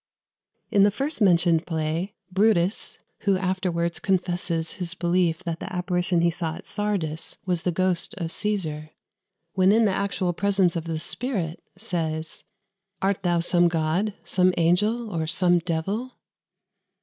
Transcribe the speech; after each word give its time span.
In 0.71 0.81
the 0.81 0.89
first 0.89 1.21
mentioned 1.21 1.67
play, 1.67 2.15
Brutus, 2.31 2.97
who 3.19 3.37
afterwards 3.37 3.99
confesses 3.99 4.71
his 4.71 4.95
belief 4.95 5.43
that 5.43 5.59
the 5.59 5.71
apparition 5.71 6.21
he 6.21 6.31
saw 6.31 6.55
at 6.55 6.65
Sardis 6.65 7.37
was 7.45 7.61
the 7.61 7.71
ghost 7.71 8.15
of 8.17 8.31
Caesar, 8.31 8.89
when 9.53 9.71
in 9.71 9.85
the 9.85 9.95
actual 9.95 10.33
presence 10.33 10.75
of 10.75 10.85
the 10.85 10.97
spirit, 10.97 11.61
says 11.77 12.43
"Art 12.99 13.21
thou 13.21 13.41
some 13.41 13.67
god, 13.67 14.15
some 14.23 14.55
angel, 14.57 15.11
or 15.11 15.27
some 15.27 15.59
devil?" 15.59 16.13